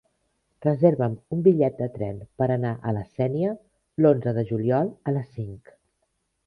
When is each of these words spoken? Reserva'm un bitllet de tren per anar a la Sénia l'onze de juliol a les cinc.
Reserva'm 0.65 1.17
un 1.37 1.43
bitllet 1.47 1.77
de 1.83 1.89
tren 1.97 2.17
per 2.41 2.47
anar 2.57 2.73
a 2.93 2.97
la 2.99 3.05
Sénia 3.11 3.55
l'onze 4.05 4.35
de 4.41 4.49
juliol 4.53 4.95
a 5.13 5.19
les 5.19 5.31
cinc. 5.39 5.75